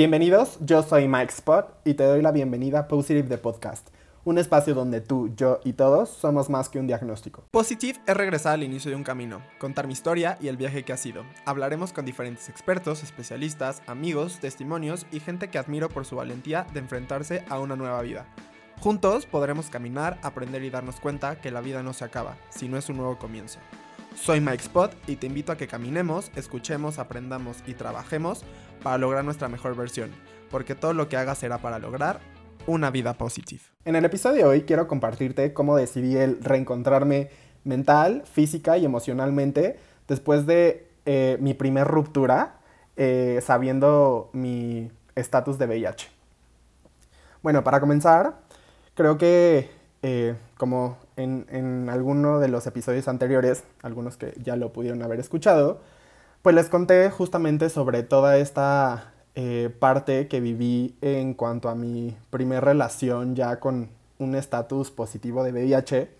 [0.00, 3.90] Bienvenidos, yo soy Mike Spot y te doy la bienvenida a Positive the Podcast,
[4.24, 7.44] un espacio donde tú, yo y todos somos más que un diagnóstico.
[7.50, 10.94] Positive es regresar al inicio de un camino, contar mi historia y el viaje que
[10.94, 11.26] ha sido.
[11.44, 16.80] Hablaremos con diferentes expertos, especialistas, amigos, testimonios y gente que admiro por su valentía de
[16.80, 18.26] enfrentarse a una nueva vida.
[18.78, 22.88] Juntos podremos caminar, aprender y darnos cuenta que la vida no se acaba, sino es
[22.88, 23.58] un nuevo comienzo.
[24.14, 28.44] Soy Mike Spot y te invito a que caminemos, escuchemos, aprendamos y trabajemos
[28.82, 30.10] para lograr nuestra mejor versión,
[30.50, 32.20] porque todo lo que hagas será para lograr
[32.66, 33.62] una vida positiva.
[33.84, 37.30] En el episodio de hoy quiero compartirte cómo decidí el reencontrarme
[37.64, 42.60] mental, física y emocionalmente después de eh, mi primer ruptura,
[42.96, 46.08] eh, sabiendo mi estatus de VIH.
[47.42, 48.36] Bueno, para comenzar,
[49.00, 49.70] Creo que
[50.02, 55.20] eh, como en, en, alguno de los episodios anteriores, algunos que ya lo pudieron haber
[55.20, 55.80] escuchado,
[56.42, 62.16] pues les conté justamente sobre toda esta eh, parte que viví en cuanto a mi
[62.30, 66.10] primer relación ya con un estatus positivo de VIH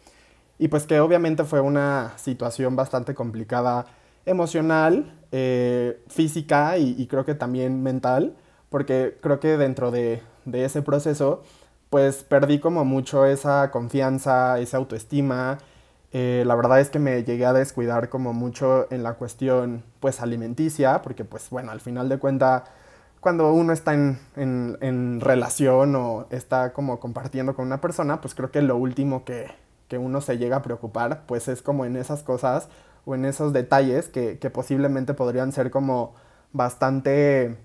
[0.59, 3.87] y pues que obviamente fue una situación bastante complicada
[4.27, 8.37] emocional, eh, física y, creo que también mental,
[8.69, 11.43] porque creo que dentro de, de ese proceso
[11.91, 15.59] pues perdí como mucho esa confianza, esa autoestima.
[16.13, 20.21] Eh, la verdad es que me llegué a descuidar como mucho en la cuestión pues
[20.21, 22.65] alimenticia, porque pues bueno, al final de cuentas,
[23.21, 28.51] cuando uno está en, en, relación o está como compartiendo con una persona, pues creo
[28.51, 29.49] que lo último que,
[29.89, 32.69] que, uno se llega a preocupar pues es como en esas cosas
[33.05, 36.15] o en esos detalles que, que posiblemente podrían ser como
[36.53, 37.57] bastante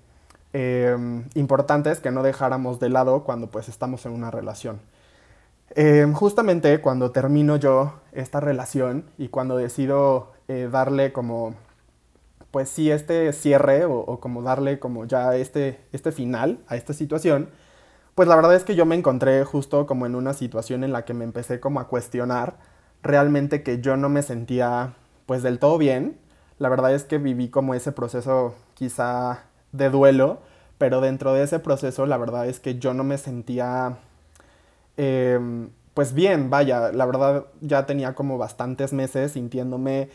[0.58, 4.80] Em, importantes que no dejáramos de lado cuando pues estamos en una relación.
[5.72, 11.56] Em, justamente cuando termino yo esta relación y cuando decido eh, darle como,
[12.52, 17.50] pues sí, este cierre o, como darle como ya este, este final a esta situación,
[18.16, 21.04] pues la verdad es que yo me encontré justo como en una situación en la
[21.04, 22.58] que me empecé como a cuestionar
[23.04, 24.94] realmente que yo no me sentía
[25.26, 26.18] pues del todo bien.
[26.60, 30.40] La verdad es que viví como ese proceso quizá de duelo,
[30.78, 33.98] pero dentro de ese proceso la verdad es que yo no me sentía
[34.98, 40.10] em, pues bien, vaya, la verdad ya tenía como bastantes meses sintiéndome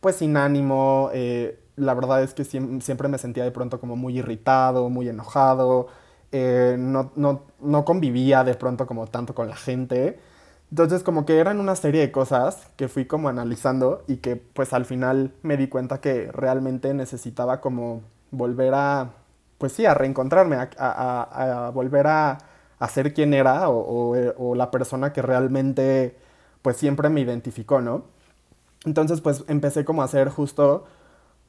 [0.00, 4.18] pues sin ánimo, eh, la verdad es que siempre me sentía de pronto como muy
[4.18, 5.88] irritado, muy enojado,
[6.30, 10.18] eh, no, no, no convivía de pronto como tanto con la gente.
[10.70, 14.72] Entonces como que eran una serie de cosas que fui como analizando y que pues
[14.72, 19.10] al final me di cuenta que realmente necesitaba como volver a
[19.58, 22.38] pues sí, a reencontrarme, a, volver a,
[22.88, 26.16] ser quien era o, la persona que realmente
[26.62, 28.04] pues siempre me identificó, ¿no?
[28.84, 30.84] Entonces pues empecé como a hacer justo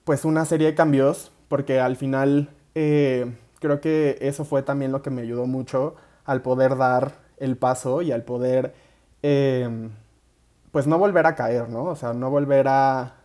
[0.03, 5.01] pues una serie de cambios porque al final eh, creo que eso fue también lo
[5.01, 8.73] que me ayudó mucho al poder dar el paso y al poder
[9.21, 9.91] em,
[10.71, 11.85] pues no volver a caer, ¿no?
[11.85, 13.15] O sea, no volver a,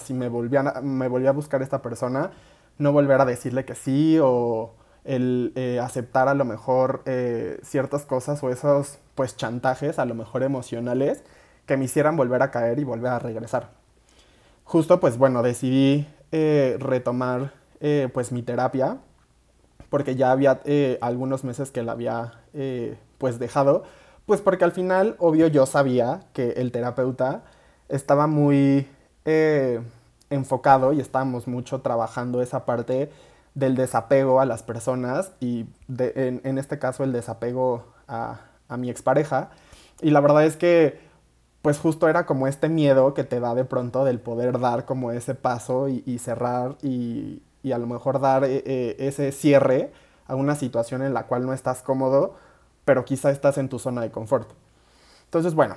[0.00, 2.30] si me volvía, me volvía a buscar esta persona,
[2.78, 4.74] no volver a decirle que sí o
[5.06, 10.14] el eh, aceptar a lo mejor eh, ciertas cosas o esos pues chantajes a lo
[10.14, 11.22] mejor emocionales
[11.64, 13.70] que me hicieran volver a caer y volver a regresar.
[14.64, 17.52] Justo pues bueno, decidí eh, retomar
[18.12, 18.98] pues mi terapia
[19.90, 20.60] porque ya había
[21.00, 22.32] algunos meses que la había
[23.18, 23.84] pues dejado,
[24.24, 27.44] pues porque al final obvio yo sabía que el terapeuta
[27.88, 28.88] estaba muy
[30.30, 33.10] enfocado y estábamos mucho trabajando esa parte
[33.56, 38.40] del desapego a las personas y en, este caso el desapego a,
[38.76, 39.50] mi expareja.
[40.02, 41.00] Y la verdad es que
[41.62, 45.10] pues justo era como este miedo que te da de pronto del poder dar como
[45.10, 49.90] ese paso y, cerrar y, a lo mejor dar eh, eh, ese cierre
[50.28, 52.34] a una situación en la cual no estás cómodo,
[52.84, 54.50] pero quizá estás en tu zona de confort.
[55.24, 55.76] Entonces, bueno,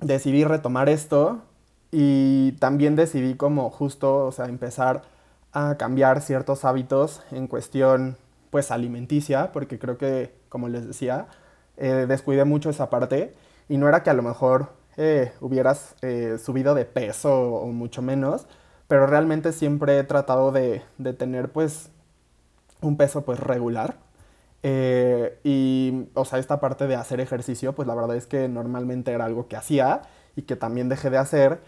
[0.00, 1.40] decidí retomar esto
[1.90, 5.02] y también decidí como justo, o sea, empezar
[5.52, 8.16] a cambiar ciertos hábitos en cuestión,
[8.50, 11.26] pues, alimenticia, porque creo que, como les decía,
[11.76, 13.34] eh, descuidé mucho esa parte
[13.68, 18.02] y no era que a lo mejor eh, hubieras eh, subido de peso o mucho
[18.02, 18.46] menos,
[18.88, 21.90] pero realmente siempre he tratado de, de tener, pues,
[22.80, 23.96] un peso, pues, regular.
[25.44, 29.24] y, o sea, esta parte de hacer ejercicio, pues la verdad es que normalmente era
[29.24, 30.02] algo que hacía
[30.36, 31.60] y que también dejé de hacer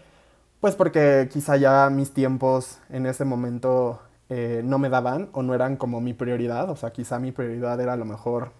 [0.65, 5.53] pues porque quizá ya mis tiempos en ese momento eh, no me daban o no
[5.53, 6.71] eran como mi prioridad.
[6.71, 8.51] O sea, quizá mi prioridad era a lo mejor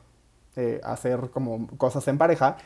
[0.55, 2.57] eh, hacer como cosas en pareja.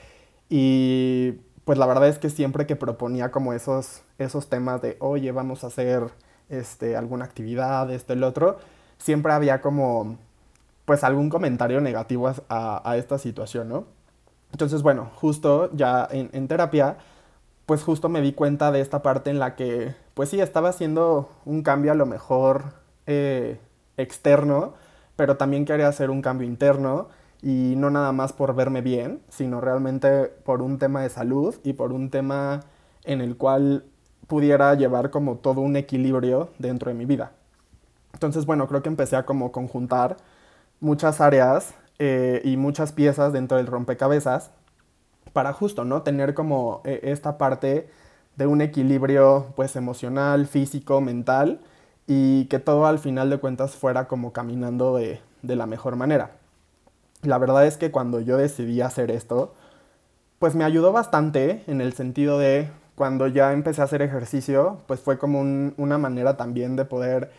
[0.49, 5.31] Y pues la verdad es que siempre que proponía como esos, esos temas de, oye,
[5.31, 6.03] vamos a hacer
[6.49, 8.57] este, alguna actividad, esto, el otro,
[8.97, 10.17] siempre había como
[10.83, 13.85] pues algún comentario negativo a, esta situación, ¿no?
[14.51, 16.97] Entonces, bueno, justo ya en, terapia,
[17.69, 21.29] pues justo me di cuenta de esta parte en la que, pues sí, estaba haciendo
[21.45, 22.73] un cambio a lo mejor
[23.05, 23.59] eh,
[23.95, 24.73] externo,
[25.15, 27.09] pero también quería hacer un cambio interno
[27.43, 31.73] y no nada más por verme bien, sino realmente por un tema de salud y
[31.73, 32.61] por un tema
[33.03, 33.85] en el cual
[34.25, 37.33] pudiera llevar como todo un equilibrio dentro de mi vida.
[38.13, 40.17] Entonces, bueno, creo que empecé a como conjuntar
[40.79, 44.49] muchas áreas eh, y muchas piezas dentro del rompecabezas
[45.33, 46.01] para justo, ¿no?
[46.01, 47.89] Tener como eh, esta parte
[48.35, 51.59] de un equilibrio pues emocional, físico, mental
[52.07, 56.31] y que todo al final de cuentas fuera como caminando de, de la mejor manera.
[57.21, 59.53] La verdad es que cuando yo decidí hacer esto,
[60.39, 65.01] pues me ayudó bastante en el sentido de cuando ya empecé a hacer ejercicio, pues
[65.01, 67.31] fue como una manera también de poder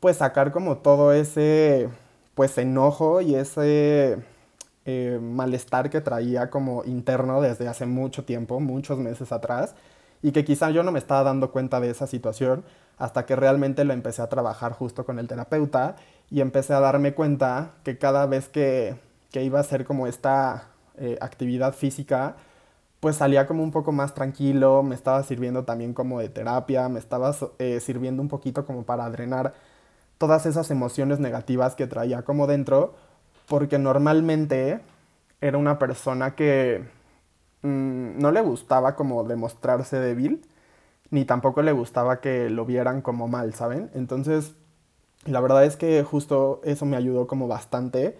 [0.00, 1.88] pues sacar como todo ese
[2.34, 4.18] pues enojo y ese
[4.86, 9.74] eh, malestar que traía como interno desde hace mucho tiempo, muchos meses atrás,
[10.22, 12.64] y que quizá yo no me estaba dando cuenta de esa situación
[12.98, 15.96] hasta que realmente lo empecé a trabajar justo con el terapeuta
[16.30, 18.96] y empecé a darme cuenta que cada vez que,
[19.30, 20.68] que iba a hacer como esta
[20.98, 22.36] eh, actividad física,
[23.00, 26.98] pues salía como un poco más tranquilo, me estaba sirviendo también como de terapia, me
[26.98, 29.52] estaba eh, sirviendo un poquito como para drenar
[30.18, 32.94] todas esas emociones negativas que traía como dentro,
[33.48, 34.80] porque normalmente
[35.40, 36.84] era una persona que
[37.62, 40.42] mm, no le gustaba como demostrarse débil,
[41.10, 43.90] ni tampoco le gustaba que lo vieran como mal, ¿saben?
[43.94, 44.54] Entonces,
[45.24, 48.18] la verdad es que justo eso me ayudó como bastante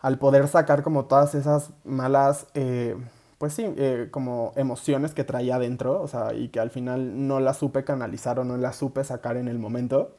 [0.00, 2.94] al poder sacar como todas esas malas, eh,
[3.38, 7.40] pues sí, eh, como emociones que traía dentro, o sea, y que al final no
[7.40, 10.14] las supe canalizar o no las supe sacar en el momento.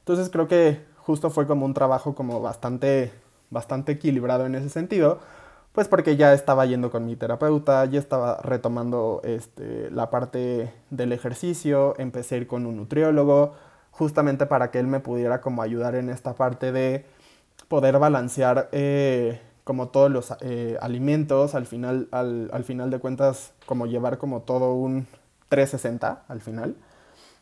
[0.00, 3.12] Entonces creo que justo fue como un trabajo como bastante,
[3.50, 5.20] bastante equilibrado en ese sentido,
[5.72, 11.12] pues porque ya estaba yendo con mi terapeuta, ya estaba retomando este, la parte del
[11.12, 13.54] ejercicio, empecé a ir con un nutriólogo,
[13.90, 17.04] justamente para que él me pudiera como ayudar en esta parte de
[17.68, 23.86] poder balancear eh, como todos los eh, alimentos, al final, al, final de cuentas, como
[23.86, 25.06] llevar como todo un
[25.48, 26.76] 360 al final.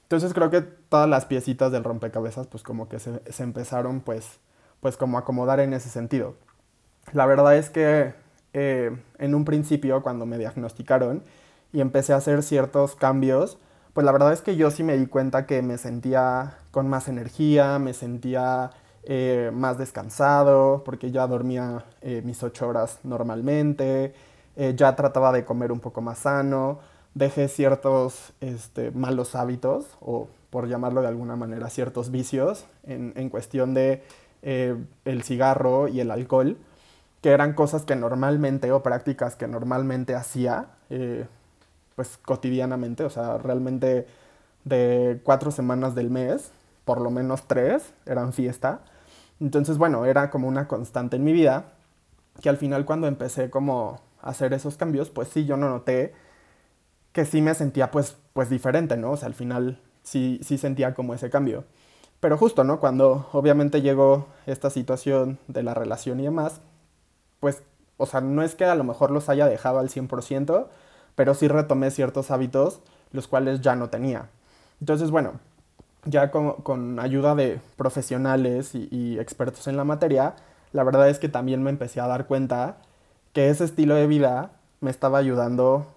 [0.05, 4.39] Entonces creo que todas las piecitas del rompecabezas pues como que se, empezaron pues,
[4.85, 6.35] pues como acomodar en ese sentido.
[7.15, 8.13] La verdad es que
[8.53, 11.23] eh, en un principio cuando me diagnosticaron
[11.73, 13.57] y empecé a hacer ciertos cambios,
[13.95, 17.09] pues la verdad es que yo sí me di cuenta que me sentía con más
[17.09, 18.73] energía, me sentía
[19.05, 24.13] eh, más descansado, porque ya dormía eh, mis ocho horas normalmente,
[24.77, 26.81] ya trataba de comer un poco más sano,
[27.15, 33.73] dejé ciertos este, malos hábitos, o por llamarlo de alguna manera, ciertos vicios en cuestión
[33.73, 34.03] de
[34.45, 36.59] el cigarro y el alcohol,
[37.23, 40.67] que eran cosas que normalmente, o prácticas que normalmente hacía,
[41.97, 44.07] pues cotidianamente, o sea, realmente
[44.65, 46.51] de cuatro semanas del mes,
[46.85, 48.81] por lo menos tres eran fiesta.
[49.41, 51.73] Entonces, bueno, era como una constante en mi vida,
[52.43, 56.13] que al final cuando empecé como a hacer esos cambios, pues sí, yo no noté
[57.13, 59.13] que sí me sentía pues, pues diferente, ¿no?
[59.13, 61.65] O sea, al final sí, sí sentía como ese cambio.
[62.25, 62.81] Pero justo, ¿no?
[62.81, 66.63] Cuando obviamente llegó esta situación de la relación y demás,
[67.39, 67.63] pues,
[67.99, 70.69] o sea, no es que a lo mejor los haya dejado al 100%,
[71.17, 72.81] pero sí retomé ciertos hábitos,
[73.13, 74.31] los cuales ya no tenía.
[74.81, 75.33] Entonces, bueno,
[76.07, 80.35] ya con, ayuda de profesionales y, expertos en la materia,
[80.73, 82.79] la verdad es que también me empecé a dar cuenta
[83.35, 85.89] que ese estilo de vida me estaba ayudando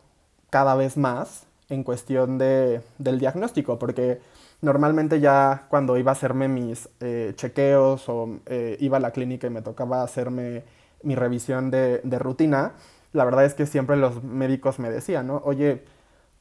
[0.49, 4.19] cada vez más en cuestión de, del diagnóstico, porque
[4.61, 9.47] normalmente ya cuando iba a hacerme mis eh, chequeos o eh, iba a la clínica
[9.47, 10.63] y me tocaba hacerme
[11.03, 12.73] mi revisión de, de rutina,
[13.13, 15.41] la verdad es que siempre los médicos me decían, ¿no?
[15.45, 15.83] Oye,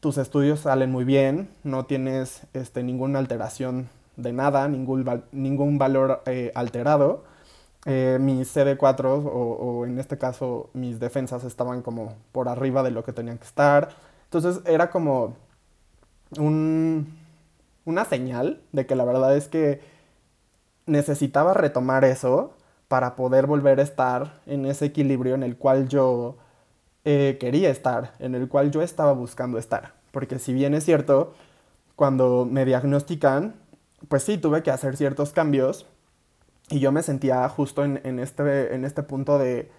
[0.01, 6.23] tus estudios salen muy bien, no tienes este, ninguna alteración de nada, ningún, ningún valor
[6.27, 7.25] eh, alterado.
[7.87, 12.91] Eh, mis CD4 o, o, en este caso mis defensas estaban como por arriba de
[12.91, 13.91] lo que tenían que estar.
[14.25, 15.37] Entonces era como
[16.39, 17.07] un,
[17.87, 19.81] una señal de que la verdad es que
[20.85, 22.53] necesitaba retomar eso
[22.89, 26.37] para poder volver a estar en ese equilibrio en el cual yo
[27.05, 29.95] eh, quería estar, en el cual yo estaba buscando estar.
[30.11, 31.35] Porque si bien es cierto,
[31.97, 33.55] cuando me diagnostican,
[34.09, 35.87] pues sí, tuve que hacer ciertos cambios
[36.69, 39.71] y yo me sentía justo en, este, en este punto de,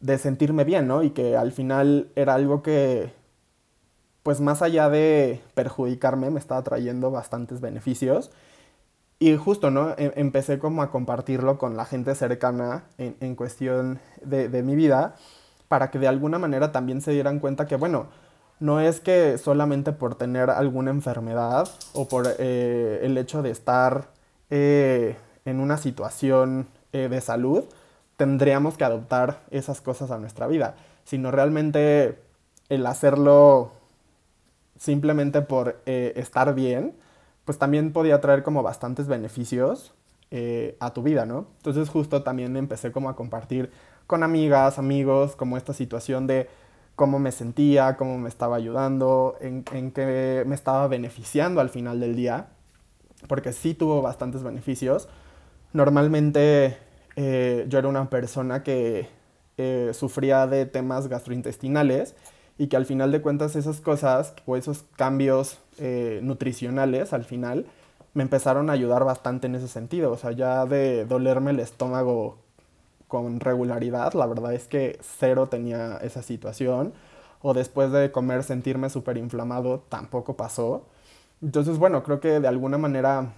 [0.00, 1.02] de sentirme bien, ¿no?
[1.02, 3.12] Y que al final era algo que,
[4.24, 8.32] pues más allá de perjudicarme, me estaba trayendo bastantes beneficios.
[9.20, 9.90] Y justo, ¿no?
[9.90, 14.74] E, empecé como a compartirlo con la gente cercana en, en cuestión de, de, mi
[14.74, 15.14] vida,
[15.68, 18.08] para que de alguna manera también se dieran cuenta que, bueno,
[18.60, 24.08] no es que solamente por tener alguna enfermedad o por eh, el hecho de estar
[24.50, 27.64] eh, en una situación eh, de salud,
[28.16, 32.18] tendríamos que adoptar esas cosas a nuestra vida, sino realmente
[32.68, 33.72] el hacerlo
[34.84, 36.94] simplemente por estar bien,
[37.44, 39.94] pues también podía traer como bastantes beneficios
[40.80, 41.46] a tu vida, ¿no?
[41.58, 43.70] Entonces justo también empecé como a compartir
[44.06, 46.48] con amigas, amigos, como esta situación de
[46.96, 52.00] cómo me sentía, cómo me estaba ayudando, en, en qué me estaba beneficiando al final
[52.00, 52.48] del día,
[53.26, 55.08] porque sí tuvo bastantes beneficios.
[55.72, 56.76] Normalmente
[57.16, 59.08] eh, yo era una persona que
[59.56, 62.14] eh, sufría de temas gastrointestinales
[62.58, 67.66] y que al final de cuentas esas cosas o esos cambios eh, nutricionales al final
[68.14, 70.12] me empezaron a ayudar bastante en ese sentido.
[70.12, 72.38] O sea, ya de dolerme el estómago
[73.08, 74.14] con regularidad.
[74.14, 76.94] La verdad es que cero tenía esa situación.
[77.42, 80.86] O después de comer sentirme súper inflamado tampoco pasó.
[81.42, 83.34] Entonces, bueno, creo que de alguna manera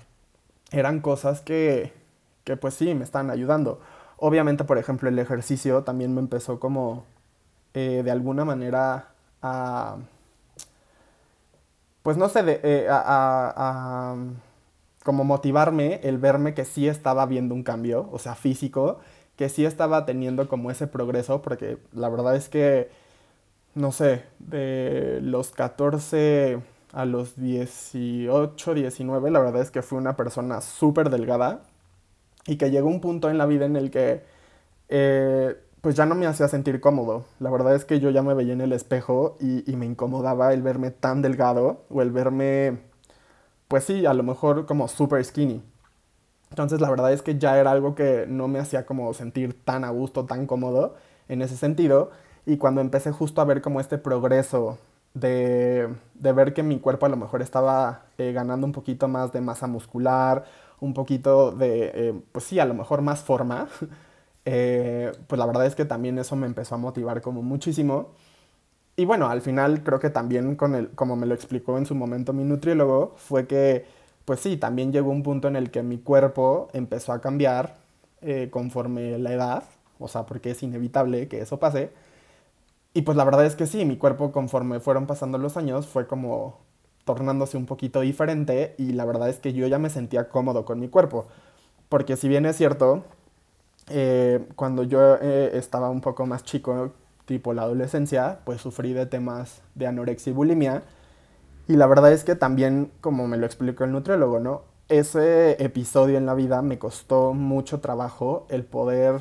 [0.70, 1.92] eran cosas que,
[2.44, 3.80] que pues sí, me están ayudando.
[4.18, 7.04] Obviamente, por ejemplo, el ejercicio también me empezó como
[7.76, 9.10] eh, de alguna manera
[9.42, 9.98] a...
[12.02, 14.16] Pues no sé, eh, a, a
[15.04, 19.00] como motivarme el verme que sí estaba viendo un cambio, o sea, físico,
[19.36, 22.90] que sí estaba teniendo como ese progreso, porque la verdad es que,
[23.74, 26.60] no sé, de los 14
[26.92, 31.60] a los 18, 19, la verdad es que fui una persona súper delgada
[32.46, 34.22] y que llegó un punto en la vida en el que
[34.88, 35.56] eh,
[35.86, 37.26] pues ya no me hacía sentir cómodo.
[37.38, 40.60] La verdad es que yo ya me veía en el espejo y, me incomodaba el
[40.60, 42.78] verme tan delgado o el verme,
[43.68, 45.62] pues sí, a lo mejor como súper skinny.
[46.50, 49.84] Entonces la verdad es que ya era algo que no me hacía como sentir tan
[49.84, 50.96] a gusto, tan cómodo
[51.28, 52.10] en ese sentido.
[52.46, 54.78] Y cuando empecé justo a ver como este progreso
[55.14, 59.32] de, de ver que mi cuerpo a lo mejor estaba eh, ganando un poquito más
[59.32, 60.46] de masa muscular,
[60.80, 63.68] un poquito de, eh, pues sí, a lo mejor más forma,
[64.46, 68.12] eh, pues la verdad es que también eso me empezó a motivar como muchísimo.
[68.96, 71.94] Y bueno, al final creo que también con el, como me lo explicó en su
[71.94, 73.84] momento mi nutriólogo, fue que
[74.24, 77.76] pues sí, también llegó un punto en el que mi cuerpo empezó a cambiar
[78.22, 79.64] eh, conforme la edad,
[80.00, 81.90] o sea, porque es inevitable que eso pase.
[82.94, 86.06] Y pues la verdad es que sí, mi cuerpo conforme fueron pasando los años fue
[86.06, 86.58] como
[87.04, 90.80] tornándose un poquito diferente y la verdad es que yo ya me sentía cómodo con
[90.80, 91.28] mi cuerpo.
[91.88, 93.04] Porque si bien es cierto,
[93.88, 96.92] eh, cuando yo eh, estaba un poco más chico,
[97.26, 100.82] tipo la adolescencia, pues sufrí de temas de anorexia y bulimia
[101.68, 104.62] y la verdad es que también, como me lo explicó el nutriólogo, ¿no?
[104.88, 109.20] Ese episodio en la vida me costó mucho trabajo el poder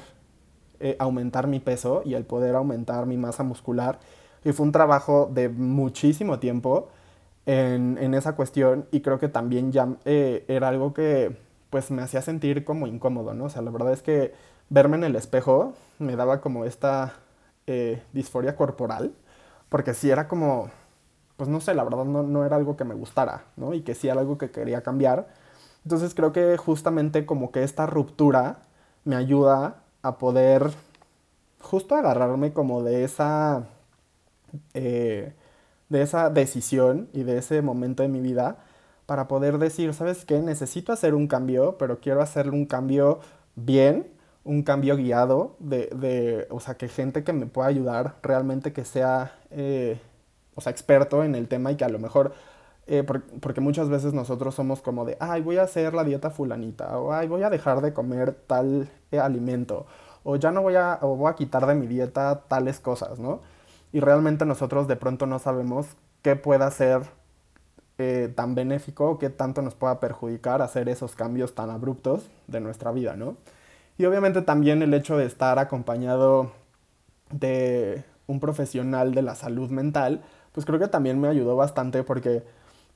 [0.80, 4.00] eh, aumentar mi peso y el poder aumentar mi masa muscular.
[4.44, 6.90] Y fue un trabajo de muchísimo tiempo
[7.48, 11.36] en, en esa cuestión y creo que también ya eh, era algo que
[11.72, 13.46] pues me hacía sentir como incómodo, ¿no?
[13.46, 14.34] O sea, la verdad es que
[14.70, 17.14] verme en el espejo me daba como esta
[17.68, 19.14] eh, disforia corporal,
[19.70, 20.70] porque sí era como
[21.38, 23.74] pues no sé, la verdad no, no, era algo que me gustara, ¿no?
[23.74, 25.28] Y que sí era algo que quería cambiar.
[25.84, 28.60] Entonces creo que justamente como que esta ruptura
[29.04, 30.72] me ayuda a poder
[31.62, 33.66] justo agarrarme como de esa,
[34.74, 35.34] eh,
[35.90, 38.58] de esa decisión y de ese momento de mi vida
[39.06, 40.40] para poder decir, ¿sabes qué?
[40.40, 43.20] Necesito hacer un cambio, pero quiero hacer un cambio
[43.56, 44.08] bien,
[44.46, 48.86] un cambio guiado, de, de o sea, que gente que me pueda ayudar realmente que
[48.86, 49.38] sea...
[49.52, 50.00] Eh,
[50.56, 52.34] o sea, experto en el tema y que a lo mejor,
[52.88, 56.98] eh, porque muchas veces nosotros somos como de, ay, voy a hacer la dieta fulanita,
[56.98, 59.86] o ay, voy a dejar de comer tal eh, alimento,
[60.24, 63.42] o ya no voy a, o voy a quitar de mi dieta tales cosas, ¿no?
[63.92, 65.88] Y realmente nosotros de pronto no sabemos
[66.22, 67.04] qué pueda ser
[68.36, 73.16] tan benéfico qué tanto nos pueda perjudicar hacer esos cambios tan abruptos de nuestra vida,
[73.16, 73.38] ¿no?
[73.98, 76.52] Y obviamente también el hecho de estar acompañado
[77.32, 80.22] de un profesional de la salud mental,
[80.52, 82.44] pues creo que también me ayudó bastante porque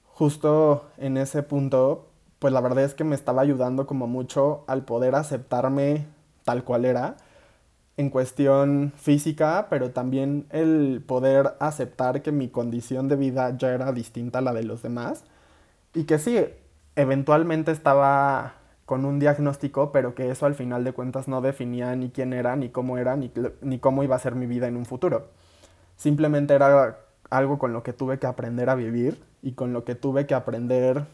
[0.05, 2.07] justo en ese punto,
[2.39, 6.05] pues la verdad es que me estaba ayudando como mucho al poder aceptarme
[6.43, 7.15] tal cual era
[7.95, 13.91] en cuestión física, pero también el poder aceptar que mi condición de vida ya era
[13.91, 15.25] distinta a la de los demás
[15.93, 16.45] y que sí,
[16.95, 18.53] eventualmente estaba
[18.89, 22.55] con un diagnóstico, pero que eso al final de cuentas no definía ni quién era,
[22.55, 23.31] ni cómo era, ni,
[23.61, 25.27] ni cómo iba a ser mi vida en un futuro.
[25.95, 26.97] Simplemente era
[27.29, 30.33] algo con lo que tuve que aprender a vivir y con lo que tuve que
[30.33, 31.05] aprender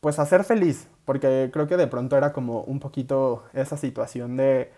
[0.00, 4.36] pues a ser feliz, porque creo que de pronto era como un poquito esa situación
[4.36, 4.72] de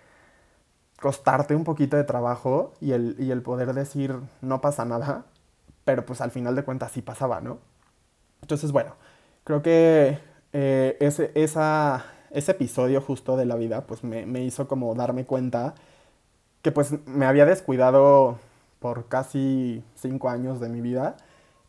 [1.00, 5.24] costarte un poquito de trabajo y el, y el poder decir no pasa nada,
[5.86, 7.60] pero pues al final de cuentas sí pasaba, ¿no?
[8.42, 8.96] Entonces, bueno,
[9.44, 14.94] creo que eh, ese, ese episodio justo de la vida pues me, me hizo como
[14.94, 15.74] darme cuenta
[16.62, 18.38] que pues me había descuidado
[18.78, 21.16] por casi cinco años de mi vida,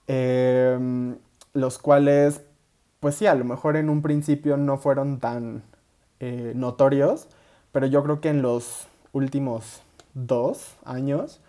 [0.08, 1.18] em,
[1.54, 2.42] los cuales,
[3.00, 5.64] pues sí, a lo mejor en un principio no fueron tan
[6.20, 7.28] eh, notorios,
[7.72, 9.82] pero yo creo que en los últimos
[10.14, 11.42] dos años,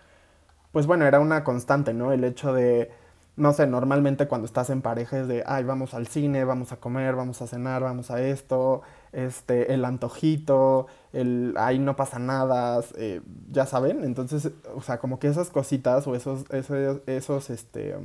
[0.71, 2.13] pues bueno, era una constante, ¿no?
[2.13, 2.91] El hecho de
[3.37, 6.77] no sé, normalmente cuando estás en pareja es de, ay, vamos al cine, vamos a
[6.77, 12.81] comer, vamos a cenar, vamos a esto, este, el antojito, el, ay, no pasa nada,
[12.97, 17.95] eh, ya saben, entonces, o sea, como que esas cositas o esos, esos, esos, este,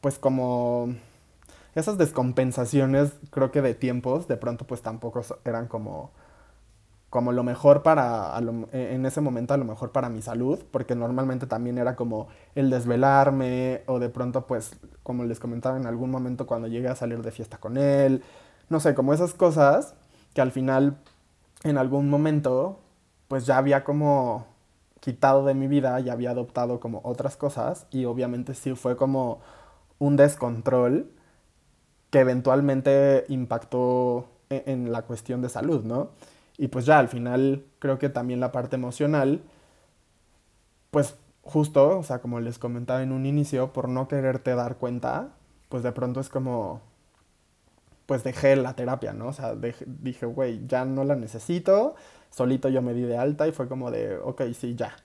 [0.00, 0.94] pues como,
[1.74, 6.12] esas descompensaciones, creo que de tiempos, de pronto pues tampoco eran como
[7.10, 8.38] como lo mejor para,
[8.72, 12.28] e, en ese momento a lo mejor para mi salud, porque normalmente también era como
[12.54, 16.96] el desvelarme o de pronto pues, como les comentaba en algún momento cuando llegué a
[16.96, 18.22] salir de fiesta con él,
[18.68, 19.94] no sé, como esas cosas
[20.34, 20.98] que al final
[21.64, 22.80] en algún momento
[23.28, 24.46] pues ya había como
[25.00, 29.40] quitado de mi vida, ya había adoptado como otras cosas y obviamente sí fue como
[29.98, 31.10] un descontrol
[32.10, 36.10] que eventualmente impactó e, en la cuestión de salud, ¿no?
[36.58, 39.42] Y pues ya al final creo que también la parte emocional,
[40.90, 45.30] pues justo, o sea, como les comentaba en un inicio, por no quererte dar cuenta,
[45.68, 46.82] pues de pronto es como,
[48.06, 49.28] pues dejé la terapia, ¿no?
[49.28, 51.94] O sea, dije, güey, ya no la necesito,
[52.30, 54.96] solito yo me di de alta y fue como de, ok, sí, ya.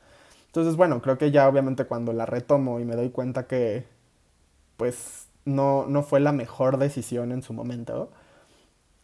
[0.48, 3.86] Entonces, bueno, creo que ya obviamente cuando la retomo y me doy cuenta que,
[4.78, 8.12] pues, no, no fue la mejor decisión en su momento,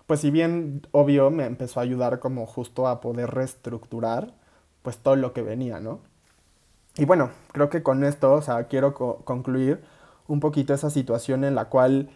[0.09, 4.33] pues si bien obvio me empezó a ayudar como justo a poder reestructurar
[4.81, 5.99] pues todo lo que venía, ¿no?
[6.97, 9.83] Y bueno, creo que con esto, o sea, quiero concluir
[10.27, 12.09] un poquito esa situación en la cual,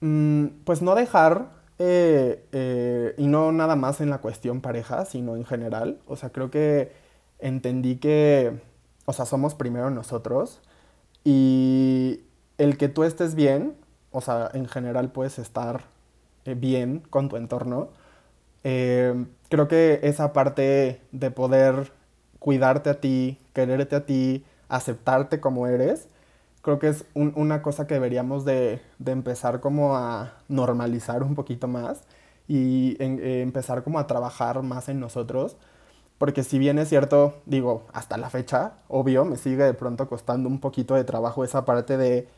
[0.00, 5.36] mm, pues no dejar, eh, eh, y no nada más en la cuestión pareja, sino
[5.36, 6.92] en general, o sea, creo que
[7.40, 8.58] entendí que,
[9.04, 10.62] o sea, somos primero nosotros
[11.24, 12.22] y
[12.56, 13.76] el que tú estés bien,
[14.12, 15.82] o sea, en general puedes estar
[16.44, 17.90] bien con tu entorno.
[18.64, 21.92] Eh, creo que esa parte de poder
[22.38, 26.08] cuidarte a ti, quererte a ti, aceptarte como eres,
[26.62, 32.02] creo que es una cosa que deberíamos de, empezar como a normalizar un poquito más
[32.48, 35.56] y eh, empezar como a trabajar más en nosotros.
[36.18, 40.48] Porque si bien es cierto, digo, hasta la fecha, obvio, me sigue de pronto costando
[40.50, 42.28] un poquito de trabajo esa parte de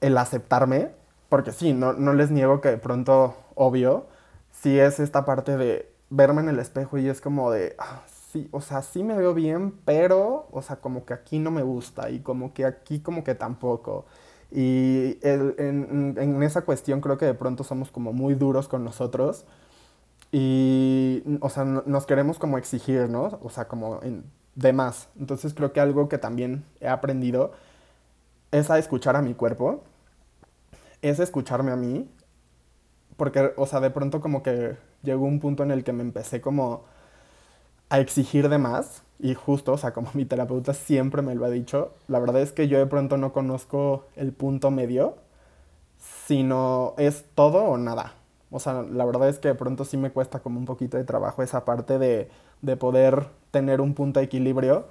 [0.00, 0.92] el aceptarme,
[1.28, 4.06] porque sí, no, no les niego que de pronto, obvio,
[4.50, 8.48] sí es esta parte de verme en el espejo y es como de, ah, sí,
[8.52, 12.10] o sea, sí me veo bien, pero, o sea, como que aquí no me gusta
[12.10, 14.06] y como que aquí como que tampoco.
[14.50, 19.44] Y en, en, esa cuestión creo que de pronto somos como muy duros con nosotros
[20.32, 23.38] y, o sea, nos queremos como exigir, ¿no?
[23.42, 25.08] O sea, como en, de más.
[25.18, 27.52] Entonces creo que algo que también he aprendido
[28.50, 29.84] es a escuchar a mi cuerpo
[31.02, 32.08] es escucharme a mí,
[33.16, 36.40] porque, o sea, de pronto como que llegó un punto en el que me empecé
[36.40, 36.84] como
[37.90, 41.50] a exigir de más, y justo, o sea, como mi terapeuta siempre me lo ha
[41.50, 45.16] dicho, la verdad es que yo de pronto no conozco el punto medio,
[46.26, 48.14] sino es todo o nada.
[48.50, 51.04] O sea, la verdad es que de pronto sí me cuesta como un poquito de
[51.04, 52.30] trabajo esa parte de,
[52.62, 54.86] de poder tener un punto de equilibrio,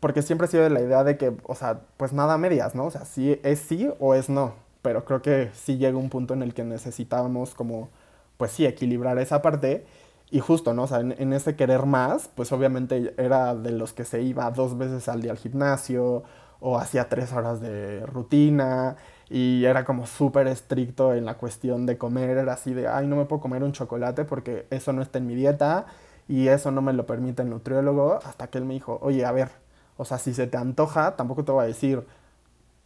[0.00, 2.86] porque siempre he sido de la idea de que, o sea, pues nada medias, ¿no?
[2.86, 6.34] O sea, sí es sí o es no pero creo que sí llega un punto
[6.34, 7.88] en el que necesitábamos como,
[8.36, 9.86] pues sí, equilibrar esa parte.
[10.30, 10.82] Y justo, ¿no?
[10.84, 14.76] O sea, en, ese querer más, pues obviamente era de los que se iba dos
[14.76, 16.22] veces al día al gimnasio
[16.60, 18.96] o hacía tres horas de rutina
[19.30, 23.16] y era como súper estricto en la cuestión de comer, era así de, ay, no
[23.16, 25.86] me puedo comer un chocolate porque eso no está en mi dieta
[26.28, 29.32] y eso no me lo permite el nutriólogo, hasta que él me dijo, oye, a
[29.32, 29.50] ver,
[29.96, 32.04] o sea, si se te antoja, tampoco te voy a decir,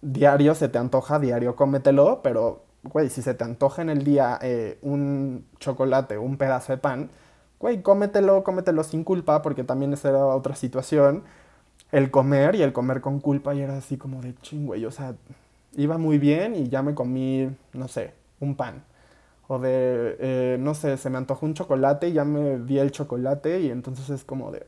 [0.02, 4.38] diario se te antoja, diario cómetelo, pero, güey, si se te antoja en el día
[4.42, 7.10] eh, un chocolate, un pedazo de pan,
[7.58, 11.24] güey, cómetelo, cómetelo sin culpa, porque también esa era otra situación.
[11.92, 14.90] El comer y el comer con culpa y era así como de ching, güey, o
[14.90, 15.14] sea,
[15.76, 18.84] iba muy bien y ya me comí, no sé, un pan.
[19.48, 22.90] O de, eh, no sé, se me antojó un chocolate y ya me di el
[22.92, 24.64] chocolate y entonces es como de...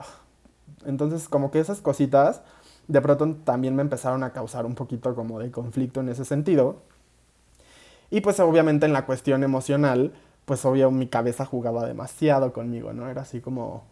[0.86, 2.42] Entonces como que esas cositas
[2.88, 6.76] de pronto también me empezaron a causar un poquito como de conflicto en ese sentido.
[8.10, 10.12] Y pues obviamente en la cuestión emocional,
[10.44, 13.08] pues obvio mi cabeza jugaba demasiado conmigo, ¿no?
[13.08, 13.84] Era así como...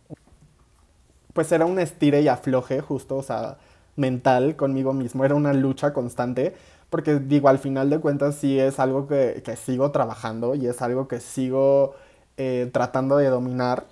[1.33, 3.57] Pues era un estire y afloje justo, o sea,
[3.97, 6.55] mental conmigo mismo, era una lucha constante,
[6.91, 10.83] porque digo, al final de cuentas sí es algo que, que sigo trabajando y es
[10.83, 11.95] algo que sigo
[12.37, 13.87] eh, tratando de dominar,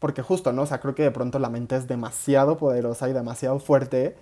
[0.00, 0.62] porque justo, ¿no?
[0.62, 4.16] O sea, creo que de pronto la mente es demasiado poderosa y demasiado fuerte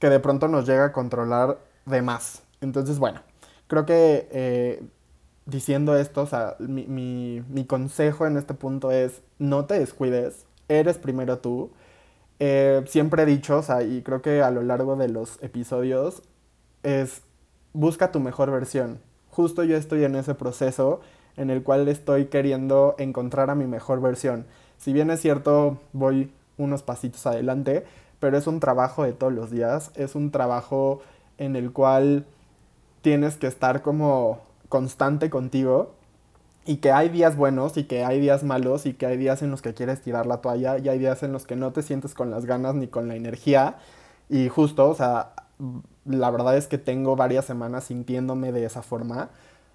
[0.00, 2.42] que de pronto nos llega a controlar de más.
[2.60, 3.20] Entonces, bueno,
[3.68, 4.82] creo que eh,
[5.46, 10.98] diciendo esto, o sea, mi, mi, consejo en este punto es no te descuides, eres
[10.98, 11.70] primero tú.
[12.38, 16.22] Eh, siempre he dicho, o sea, y creo que a lo largo de los episodios,
[16.82, 17.22] es
[17.72, 19.00] busca tu mejor versión.
[19.30, 21.00] Justo yo estoy en ese proceso
[21.36, 24.46] en el cual estoy queriendo encontrar a mi mejor versión.
[24.78, 27.84] Si bien es cierto, voy unos pasitos adelante,
[28.20, 31.00] pero es un trabajo de todos los días, es un trabajo
[31.38, 32.26] en el cual
[33.00, 35.94] tienes que estar como constante contigo
[36.66, 39.50] y que hay días buenos y que hay días malos y que hay días en
[39.50, 42.14] los que quieres tirar la toalla y hay días en los que no te sientes
[42.14, 43.76] con las ganas ni con la energía.
[44.28, 45.32] Y justo, o sea,
[46.04, 49.30] la verdad es que tengo varias semanas sintiéndome de esa forma,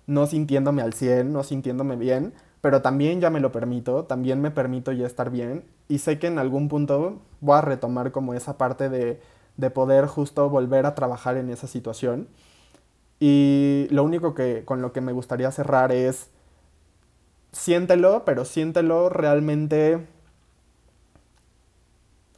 [0.07, 2.33] no sintiéndome al 100, no sintiéndome bien,
[2.65, 6.25] pero también ya me lo permito, también me permito ya estar bien y sé que
[6.25, 9.21] en algún punto voy a retomar como esa parte de,
[9.55, 12.27] de poder justo volver a trabajar en esa situación.
[13.19, 16.31] Y lo único que con lo que me gustaría cerrar es
[17.51, 20.07] siéntelo, pero siéntelo realmente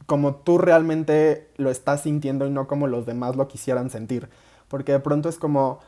[0.04, 4.28] como tú realmente lo estás sintiendo y no como los demás lo quisieran sentir.
[4.68, 5.80] Porque de pronto es como,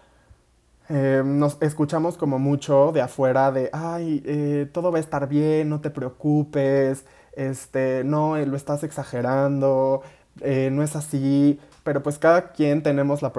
[0.91, 5.69] eh, nos escuchamos como mucho de afuera de, ay, eh, todo va a estar bien,
[5.69, 10.03] no te preocupes, este, no, eh, lo estás exagerando,
[10.43, 13.33] no es así, pero pues cada quien tenemos la,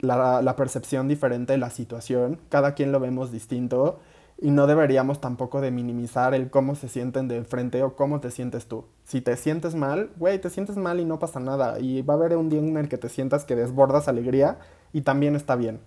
[0.00, 4.00] la, la percepción diferente de la situación, cada quien lo vemos distinto
[4.40, 8.30] y no deberíamos tampoco de minimizar el cómo se sienten de frente o cómo te
[8.30, 8.84] sientes tú.
[9.04, 11.80] Si te sientes mal, güey, te sientes mal y no pasa nada.
[11.80, 14.58] Y va a haber un día en el que te sientas que desbordas alegría
[14.92, 15.80] y también está bien.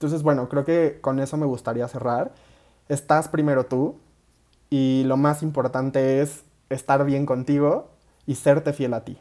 [0.00, 2.32] Entonces, bueno, creo que con eso me gustaría cerrar.
[2.88, 3.98] Estás primero tú
[4.70, 7.90] y lo más importante es estar bien contigo
[8.24, 9.18] y serte fiel a ti.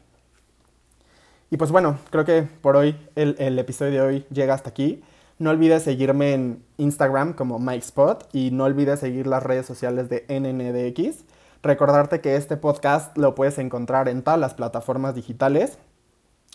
[1.51, 5.03] Y pues bueno, creo que por hoy el, el episodio de hoy llega hasta aquí.
[5.37, 10.23] No olvides seguirme en Instagram como MikeSpot y no olvides seguir las redes sociales de
[10.29, 11.25] NNDX.
[11.61, 15.77] Recordarte que este podcast lo puedes encontrar en todas las plataformas digitales.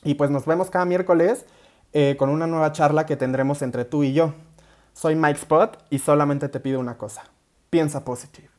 [0.02, 1.44] Y pues nos vemos cada miércoles
[1.94, 4.34] eh, con una nueva charla que tendremos entre tú y yo.
[4.92, 7.24] Soy Mike Spot y solamente te pido una cosa.
[7.70, 8.53] Piensa positivo.